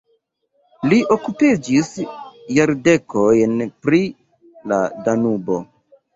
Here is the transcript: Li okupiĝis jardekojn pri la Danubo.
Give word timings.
Li 0.93 0.97
okupiĝis 1.15 1.91
jardekojn 2.57 3.55
pri 3.85 4.01
la 4.73 4.83
Danubo. 5.07 5.63